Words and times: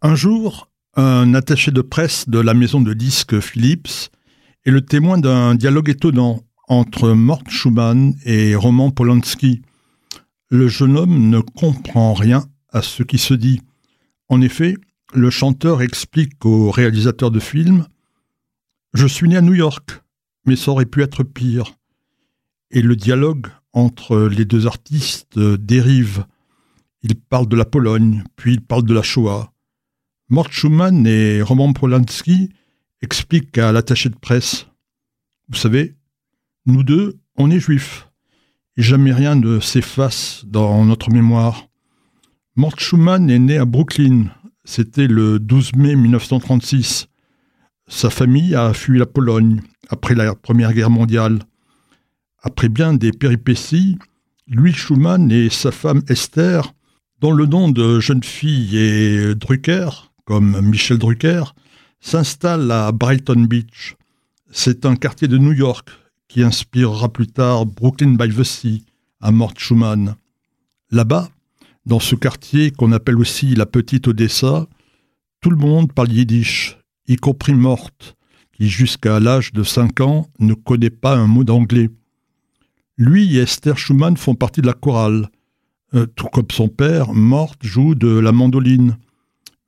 Un 0.00 0.14
jour, 0.14 0.70
un 0.94 1.34
attaché 1.34 1.72
de 1.72 1.80
presse 1.80 2.28
de 2.28 2.38
la 2.38 2.54
maison 2.54 2.80
de 2.80 2.94
disques 2.94 3.40
Philips 3.40 4.10
est 4.64 4.70
le 4.70 4.80
témoin 4.80 5.18
d'un 5.18 5.56
dialogue 5.56 5.88
étonnant 5.88 6.44
entre 6.68 7.10
Mort 7.10 7.42
Schumann 7.48 8.14
et 8.24 8.54
Roman 8.54 8.92
Polanski. 8.92 9.60
Le 10.50 10.68
jeune 10.68 10.96
homme 10.96 11.30
ne 11.30 11.40
comprend 11.40 12.14
rien 12.14 12.46
à 12.68 12.80
ce 12.80 13.02
qui 13.02 13.18
se 13.18 13.34
dit. 13.34 13.60
En 14.28 14.40
effet, 14.40 14.76
le 15.14 15.30
chanteur 15.30 15.82
explique 15.82 16.44
au 16.44 16.70
réalisateur 16.70 17.32
de 17.32 17.40
film 17.40 17.84
Je 18.94 19.08
suis 19.08 19.28
né 19.28 19.36
à 19.36 19.42
New 19.42 19.54
York, 19.54 20.00
mais 20.46 20.54
ça 20.54 20.70
aurait 20.70 20.86
pu 20.86 21.02
être 21.02 21.24
pire. 21.24 21.74
Et 22.70 22.82
le 22.82 22.94
dialogue 22.94 23.48
entre 23.72 24.28
les 24.28 24.44
deux 24.44 24.68
artistes 24.68 25.40
dérive. 25.40 26.24
Il 27.02 27.16
parle 27.16 27.48
de 27.48 27.56
la 27.56 27.64
Pologne, 27.64 28.22
puis 28.36 28.52
il 28.52 28.60
parle 28.60 28.84
de 28.84 28.94
la 28.94 29.02
Shoah. 29.02 29.52
Mort 30.30 30.52
Schumann 30.52 31.06
et 31.06 31.40
Roman 31.40 31.72
Polanski 31.72 32.50
expliquent 33.00 33.56
à 33.56 33.72
l'attaché 33.72 34.10
de 34.10 34.14
presse 34.14 34.66
Vous 35.48 35.56
savez, 35.56 35.96
nous 36.66 36.82
deux, 36.82 37.18
on 37.36 37.50
est 37.50 37.60
juifs. 37.60 38.10
Et 38.76 38.82
jamais 38.82 39.14
rien 39.14 39.36
ne 39.36 39.58
s'efface 39.58 40.44
dans 40.46 40.84
notre 40.84 41.10
mémoire. 41.10 41.68
Mort 42.56 42.78
Schumann 42.78 43.30
est 43.30 43.38
né 43.38 43.56
à 43.56 43.64
Brooklyn. 43.64 44.26
C'était 44.66 45.06
le 45.06 45.38
12 45.38 45.76
mai 45.76 45.96
1936. 45.96 47.08
Sa 47.86 48.10
famille 48.10 48.54
a 48.54 48.74
fui 48.74 48.98
la 48.98 49.06
Pologne 49.06 49.62
après 49.88 50.14
la 50.14 50.34
Première 50.34 50.74
Guerre 50.74 50.90
mondiale. 50.90 51.38
Après 52.42 52.68
bien 52.68 52.92
des 52.92 53.12
péripéties, 53.12 53.96
Louis 54.46 54.74
Schumann 54.74 55.32
et 55.32 55.48
sa 55.48 55.72
femme 55.72 56.02
Esther, 56.06 56.74
dont 57.18 57.32
le 57.32 57.46
nom 57.46 57.70
de 57.70 57.98
jeune 57.98 58.22
fille 58.22 58.76
est 58.76 59.34
Drucker, 59.34 60.08
comme 60.28 60.60
Michel 60.60 60.98
Drucker, 60.98 61.42
s'installent 62.00 62.70
à 62.70 62.92
Brighton 62.92 63.46
Beach. 63.46 63.96
C'est 64.50 64.84
un 64.84 64.94
quartier 64.94 65.26
de 65.26 65.38
New 65.38 65.54
York 65.54 65.88
qui 66.28 66.42
inspirera 66.42 67.10
plus 67.10 67.28
tard 67.28 67.64
Brooklyn 67.64 68.12
by 68.12 68.28
the 68.28 68.44
Sea 68.44 68.84
à 69.22 69.32
Mort 69.32 69.54
Schumann. 69.56 70.16
Là-bas, 70.90 71.30
dans 71.86 71.98
ce 71.98 72.14
quartier 72.14 72.70
qu'on 72.70 72.92
appelle 72.92 73.16
aussi 73.16 73.54
la 73.54 73.64
Petite 73.64 74.06
Odessa, 74.06 74.66
tout 75.40 75.48
le 75.48 75.56
monde 75.56 75.94
parle 75.94 76.12
yiddish, 76.12 76.76
y 77.06 77.16
compris 77.16 77.54
Morte, 77.54 78.14
qui 78.52 78.68
jusqu'à 78.68 79.20
l'âge 79.20 79.54
de 79.54 79.62
5 79.62 80.02
ans 80.02 80.28
ne 80.40 80.52
connaît 80.52 80.90
pas 80.90 81.16
un 81.16 81.26
mot 81.26 81.44
d'anglais. 81.44 81.88
Lui 82.98 83.38
et 83.38 83.40
Esther 83.40 83.78
Schumann 83.78 84.18
font 84.18 84.34
partie 84.34 84.60
de 84.60 84.66
la 84.66 84.74
chorale. 84.74 85.30
Euh, 85.94 86.04
tout 86.04 86.26
comme 86.26 86.50
son 86.52 86.68
père, 86.68 87.14
Morte 87.14 87.64
joue 87.64 87.94
de 87.94 88.08
la 88.08 88.32
mandoline. 88.32 88.98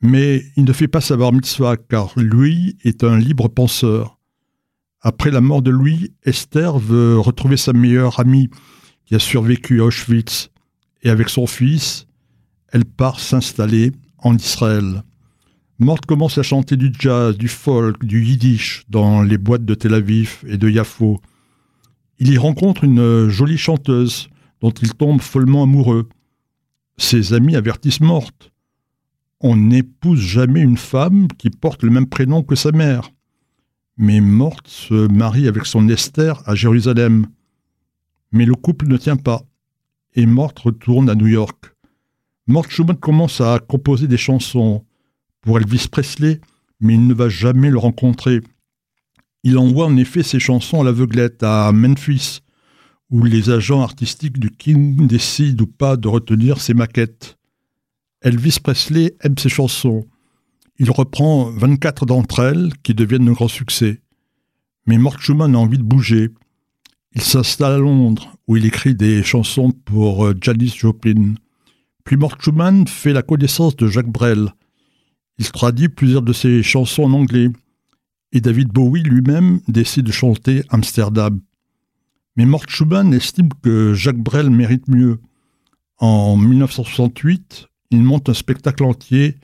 Mais 0.00 0.44
il 0.56 0.64
ne 0.64 0.72
fait 0.72 0.88
pas 0.88 1.00
savoir 1.00 1.32
mitzvah 1.32 1.76
car 1.76 2.12
lui 2.16 2.76
est 2.84 3.02
un 3.02 3.18
libre 3.18 3.48
penseur. 3.48 4.18
Après 5.00 5.30
la 5.30 5.40
mort 5.40 5.62
de 5.62 5.70
Louis, 5.70 6.12
Esther 6.24 6.78
veut 6.78 7.18
retrouver 7.18 7.56
sa 7.56 7.72
meilleure 7.72 8.20
amie 8.20 8.48
qui 9.04 9.14
a 9.14 9.18
survécu 9.18 9.80
à 9.80 9.84
Auschwitz 9.84 10.50
et 11.02 11.10
avec 11.10 11.28
son 11.28 11.46
fils, 11.46 12.06
elle 12.72 12.84
part 12.84 13.20
s'installer 13.20 13.92
en 14.18 14.36
Israël. 14.36 15.02
Morte 15.78 16.06
commence 16.06 16.38
à 16.38 16.42
chanter 16.42 16.76
du 16.76 16.92
jazz, 16.98 17.38
du 17.38 17.48
folk, 17.48 18.04
du 18.04 18.24
yiddish 18.24 18.84
dans 18.88 19.22
les 19.22 19.38
boîtes 19.38 19.64
de 19.64 19.74
Tel 19.74 19.94
Aviv 19.94 20.44
et 20.46 20.58
de 20.58 20.68
Yafo. 20.68 21.20
Il 22.18 22.32
y 22.32 22.38
rencontre 22.38 22.82
une 22.82 23.28
jolie 23.28 23.58
chanteuse 23.58 24.28
dont 24.60 24.72
il 24.72 24.94
tombe 24.94 25.20
follement 25.20 25.62
amoureux. 25.62 26.08
Ses 26.96 27.32
amis 27.32 27.54
avertissent 27.54 28.00
Morte. 28.00 28.50
On 29.40 29.56
n'épouse 29.56 30.20
jamais 30.20 30.60
une 30.60 30.76
femme 30.76 31.28
qui 31.38 31.50
porte 31.50 31.84
le 31.84 31.90
même 31.90 32.08
prénom 32.08 32.42
que 32.42 32.56
sa 32.56 32.72
mère. 32.72 33.10
Mais 33.96 34.20
Morte 34.20 34.66
se 34.68 35.06
marie 35.08 35.46
avec 35.46 35.64
son 35.66 35.88
Esther 35.88 36.42
à 36.46 36.54
Jérusalem. 36.54 37.26
Mais 38.32 38.44
le 38.44 38.54
couple 38.54 38.88
ne 38.88 38.96
tient 38.96 39.16
pas, 39.16 39.42
et 40.14 40.26
Morte 40.26 40.58
retourne 40.58 41.08
à 41.08 41.14
New 41.14 41.28
York. 41.28 41.72
Mort 42.48 42.68
Schumann 42.68 42.96
commence 42.96 43.40
à 43.40 43.58
composer 43.60 44.08
des 44.08 44.16
chansons 44.16 44.84
pour 45.40 45.58
Elvis 45.58 45.86
Presley, 45.90 46.40
mais 46.80 46.94
il 46.94 47.06
ne 47.06 47.14
va 47.14 47.28
jamais 47.28 47.70
le 47.70 47.78
rencontrer. 47.78 48.40
Il 49.44 49.56
envoie 49.56 49.86
en 49.86 49.96
effet 49.96 50.22
ses 50.22 50.40
chansons 50.40 50.80
à 50.80 50.84
l'aveuglette 50.84 51.42
à 51.42 51.70
Memphis, 51.72 52.40
où 53.10 53.22
les 53.22 53.50
agents 53.50 53.82
artistiques 53.82 54.38
du 54.38 54.50
King 54.50 55.06
décident 55.06 55.64
ou 55.64 55.66
pas 55.66 55.96
de 55.96 56.08
retenir 56.08 56.60
ses 56.60 56.74
maquettes. 56.74 57.37
Elvis 58.22 58.58
Presley 58.62 59.14
aime 59.20 59.38
ses 59.38 59.48
chansons. 59.48 60.04
Il 60.78 60.90
reprend 60.90 61.50
24 61.50 62.04
d'entre 62.06 62.40
elles 62.40 62.72
qui 62.82 62.94
deviennent 62.94 63.24
de 63.24 63.32
grands 63.32 63.48
succès. 63.48 64.00
Mais 64.86 64.98
Mort 64.98 65.20
Schumann 65.20 65.54
a 65.54 65.58
envie 65.58 65.78
de 65.78 65.84
bouger. 65.84 66.30
Il 67.14 67.22
s'installe 67.22 67.72
à 67.72 67.78
Londres, 67.78 68.36
où 68.46 68.56
il 68.56 68.66
écrit 68.66 68.94
des 68.94 69.22
chansons 69.22 69.70
pour 69.70 70.26
euh, 70.26 70.34
Janis 70.40 70.74
Joplin. 70.76 71.34
Puis 72.04 72.16
Mort 72.16 72.36
Schumann 72.40 72.86
fait 72.88 73.12
la 73.12 73.22
connaissance 73.22 73.76
de 73.76 73.86
Jacques 73.86 74.10
Brel. 74.10 74.52
Il 75.38 75.50
traduit 75.52 75.88
plusieurs 75.88 76.22
de 76.22 76.32
ses 76.32 76.62
chansons 76.62 77.04
en 77.04 77.12
anglais. 77.12 77.48
Et 78.32 78.40
David 78.40 78.68
Bowie 78.68 79.02
lui-même 79.02 79.60
décide 79.68 80.06
de 80.06 80.12
chanter 80.12 80.62
Amsterdam. 80.70 81.40
Mais 82.36 82.46
Mort 82.46 82.68
Schumann 82.68 83.14
estime 83.14 83.48
que 83.62 83.94
Jacques 83.94 84.22
Brel 84.22 84.50
mérite 84.50 84.88
mieux. 84.88 85.20
En 85.98 86.36
1968, 86.36 87.68
il 87.90 88.02
monte 88.02 88.28
un 88.28 88.34
spectacle 88.34 88.84
entier, 88.84 89.36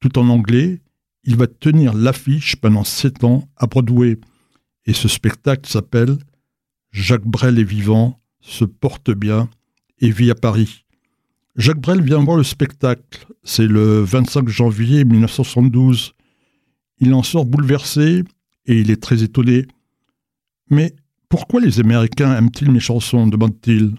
tout 0.00 0.18
en 0.18 0.28
anglais. 0.28 0.80
Il 1.24 1.36
va 1.36 1.46
tenir 1.46 1.94
l'affiche 1.94 2.56
pendant 2.56 2.84
sept 2.84 3.24
ans 3.24 3.48
à 3.56 3.66
Broadway. 3.66 4.18
Et 4.86 4.92
ce 4.92 5.08
spectacle 5.08 5.68
s'appelle 5.68 6.16
Jacques 6.90 7.26
Brel 7.26 7.58
est 7.58 7.64
vivant, 7.64 8.20
se 8.40 8.64
porte 8.64 9.10
bien 9.10 9.48
et 10.00 10.10
vit 10.10 10.30
à 10.30 10.34
Paris. 10.34 10.84
Jacques 11.56 11.80
Brel 11.80 12.02
vient 12.02 12.22
voir 12.22 12.36
le 12.36 12.44
spectacle. 12.44 13.26
C'est 13.42 13.66
le 13.66 14.00
25 14.02 14.48
janvier 14.48 15.04
1972. 15.04 16.14
Il 17.00 17.12
en 17.14 17.22
sort 17.22 17.44
bouleversé 17.44 18.24
et 18.66 18.80
il 18.80 18.90
est 18.90 19.02
très 19.02 19.22
étonné. 19.22 19.66
Mais 20.70 20.94
pourquoi 21.28 21.60
les 21.60 21.80
Américains 21.80 22.36
aiment-ils 22.36 22.70
mes 22.70 22.80
chansons? 22.80 23.26
demande-t-il. 23.26 23.94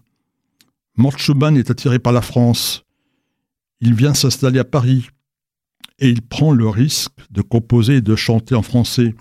Mort 0.97 1.15
est 1.55 1.69
attiré 1.69 1.99
par 1.99 2.13
la 2.13 2.21
France. 2.21 2.83
Il 3.81 3.93
vient 3.93 4.13
s'installer 4.13 4.59
à 4.59 4.65
Paris 4.65 5.07
et 5.99 6.09
il 6.09 6.21
prend 6.21 6.51
le 6.51 6.67
risque 6.67 7.13
de 7.31 7.41
composer 7.41 7.97
et 7.97 8.01
de 8.01 8.15
chanter 8.15 8.55
en 8.55 8.61
français. 8.61 9.15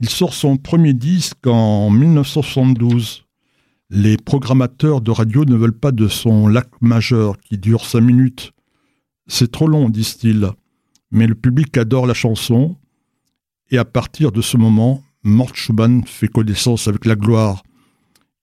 Il 0.00 0.08
sort 0.08 0.34
son 0.34 0.56
premier 0.56 0.94
disque 0.94 1.46
en 1.46 1.90
1972. 1.90 3.24
Les 3.90 4.16
programmateurs 4.16 5.00
de 5.00 5.10
radio 5.10 5.44
ne 5.44 5.56
veulent 5.56 5.78
pas 5.78 5.92
de 5.92 6.08
son 6.08 6.48
lac 6.48 6.68
majeur 6.80 7.38
qui 7.38 7.58
dure 7.58 7.84
cinq 7.84 8.00
minutes. 8.00 8.52
C'est 9.26 9.52
trop 9.52 9.68
long, 9.68 9.90
disent-ils. 9.90 10.48
Mais 11.10 11.26
le 11.26 11.34
public 11.34 11.76
adore 11.76 12.06
la 12.06 12.14
chanson. 12.14 12.76
Et 13.70 13.78
à 13.78 13.84
partir 13.84 14.32
de 14.32 14.40
ce 14.40 14.56
moment, 14.56 15.02
Mort 15.22 15.54
Schumann 15.54 16.04
fait 16.04 16.28
connaissance 16.28 16.88
avec 16.88 17.04
la 17.04 17.14
gloire. 17.14 17.62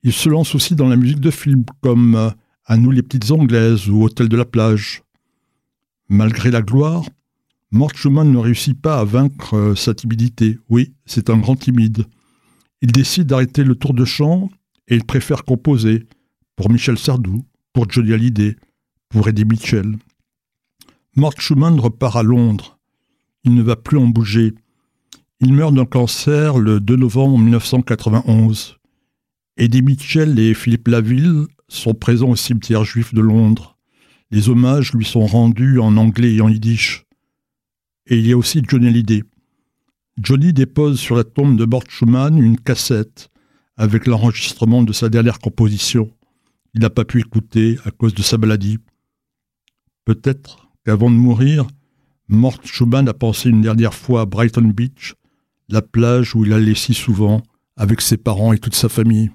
Il 0.04 0.14
se 0.14 0.30
lance 0.30 0.56
aussi 0.56 0.76
dans 0.76 0.88
la 0.88 0.96
musique 0.96 1.20
de 1.20 1.32
films 1.32 1.66
comme 1.82 2.16
euh, 2.16 2.30
À 2.66 2.78
nous 2.78 2.92
les 2.92 3.02
petites 3.02 3.32
anglaises 3.32 3.90
ou 3.90 4.04
Hôtel 4.04 4.30
de 4.30 4.38
la 4.38 4.46
plage. 4.46 5.02
Malgré 6.10 6.50
la 6.50 6.64
gloire, 6.64 7.06
Mort 7.72 7.96
Schumann 7.96 8.32
ne 8.32 8.38
réussit 8.40 8.80
pas 8.80 9.00
à 9.00 9.04
vaincre 9.04 9.56
euh, 9.56 9.76
sa 9.76 9.94
timidité. 9.94 10.58
Oui, 10.70 10.94
c'est 11.06 11.30
un 11.30 11.38
grand 11.38 11.56
timide. 11.56 12.06
Il 12.82 12.92
décide 12.92 13.28
d'arrêter 13.28 13.64
le 13.64 13.76
tour 13.76 13.94
de 13.94 14.06
chant 14.06 14.50
et 14.88 14.96
il 14.96 15.04
préfère 15.04 15.46
composer 15.46 16.08
pour 16.56 16.72
Michel 16.72 16.98
Sardou, 16.98 17.46
pour 17.74 17.90
Johnny 17.90 18.14
Hallyday, 18.14 18.56
pour 19.10 19.28
Eddie 19.28 19.46
Mitchell. 19.46 19.98
Mort 21.16 21.40
Schumann 21.40 21.80
repart 21.80 22.16
à 22.16 22.24
Londres. 22.24 22.80
Il 23.44 23.54
ne 23.54 23.62
va 23.62 23.76
plus 23.76 24.00
en 24.00 24.08
bouger. 24.08 24.56
Il 25.40 25.54
meurt 25.54 25.74
d'un 25.74 25.86
cancer 25.86 26.58
le 26.58 26.80
2 26.80 26.96
novembre 26.96 27.38
1991. 27.38 28.80
Eddie 29.58 29.82
Mitchell 29.84 30.40
et 30.40 30.56
Philippe 30.56 30.88
Laville 30.88 31.46
sont 31.68 31.94
présents 31.94 32.30
au 32.30 32.36
cimetière 32.36 32.84
juif 32.84 33.14
de 33.14 33.22
Londres. 33.22 33.79
Les 34.32 34.50
hommages 34.50 34.94
lui 34.94 35.06
sont 35.06 35.26
rendus 35.26 35.80
en 35.80 35.98
anglais 35.98 36.36
et 36.36 36.42
en 36.42 36.50
yiddish. 36.50 37.06
Et 38.06 38.18
il 38.18 38.28
y 38.28 38.34
a 38.34 38.38
aussi 38.38 38.62
Johnny 38.68 38.88
Hallyday. 38.88 39.24
Johnny 40.22 40.54
dépose 40.54 41.00
sur 41.00 41.16
la 41.16 41.24
tombe 41.24 41.58
de 41.58 41.66
Mort 41.66 41.84
Schumann 41.90 42.38
une 42.38 42.60
cassette 42.60 43.30
avec 43.78 44.06
l'enregistrement 44.06 44.84
de 44.84 44.94
sa 44.94 45.10
dernière 45.10 45.40
composition. 45.40 46.12
Il 46.76 46.82
n'a 46.82 46.90
pas 46.90 47.06
pu 47.06 47.22
écouter 47.22 47.78
à 47.86 47.92
cause 47.92 48.14
de 48.14 48.22
sa 48.22 48.38
maladie. 48.38 48.78
Peut-être 50.06 50.70
qu'avant 50.86 51.10
de 51.10 51.16
mourir, 51.16 51.66
Mort 52.28 52.60
Schumann 52.64 53.08
a 53.10 53.14
pensé 53.14 53.50
une 53.50 53.62
dernière 53.62 53.94
fois 53.94 54.22
à 54.22 54.26
Brighton 54.26 54.72
Beach, 54.76 55.16
la 55.70 55.82
plage 55.82 56.36
où 56.36 56.46
il 56.46 56.54
allait 56.54 56.76
si 56.76 56.94
souvent 56.94 57.42
avec 57.78 58.02
ses 58.02 58.18
parents 58.18 58.54
et 58.54 58.60
toute 58.60 58.76
sa 58.76 58.90
famille. 58.90 59.32